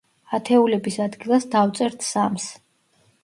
ათეულების 0.37 0.95
ადგილას 1.03 1.45
დავწერთ 1.57 2.07
სამს. 2.09 2.47